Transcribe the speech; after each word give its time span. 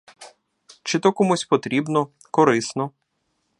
Чи 0.83 0.99
то 0.99 1.11
комусь 1.13 1.45
потрібно, 1.45 2.07
корисно? 2.31 2.91